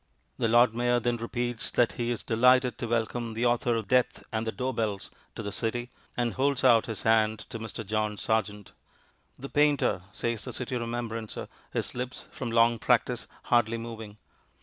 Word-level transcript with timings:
The 0.39 0.47
Lord 0.47 0.73
Mayor 0.73 0.99
then 0.99 1.17
repeats 1.17 1.69
that 1.69 1.91
he 1.91 2.09
is 2.09 2.23
delighted 2.23 2.79
to 2.79 2.87
welcome 2.87 3.35
the 3.35 3.45
author 3.45 3.75
of 3.75 3.87
Death 3.87 4.23
and 4.33 4.47
the 4.47 4.51
Door 4.51 4.73
bells 4.73 5.11
to 5.35 5.43
the 5.43 5.51
City, 5.51 5.91
and 6.17 6.33
holds 6.33 6.63
out 6.63 6.87
his 6.87 7.03
hand 7.03 7.41
to 7.51 7.59
Mr. 7.59 7.85
John 7.85 8.17
Sargent. 8.17 8.71
"The 9.37 9.47
painter," 9.47 10.01
says 10.11 10.43
the 10.43 10.53
City 10.53 10.75
Remembrancer, 10.75 11.47
his 11.71 11.93
lips, 11.93 12.25
from 12.31 12.49
long 12.49 12.79
practice, 12.79 13.27
hardly 13.43 13.77
moving. 13.77 14.17